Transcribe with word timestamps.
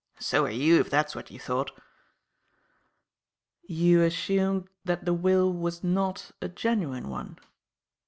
And 0.17 0.25
so 0.25 0.45
are 0.45 0.49
you, 0.49 0.79
if 0.79 0.89
that 0.89 1.09
is 1.09 1.15
what 1.15 1.29
you 1.29 1.37
thought." 1.39 1.69
"You 3.67 4.01
assumed 4.01 4.67
that 4.83 5.05
the 5.05 5.13
will 5.13 5.53
was 5.53 5.83
not 5.83 6.31
a 6.41 6.49
genuine 6.49 7.07
one?" 7.07 7.37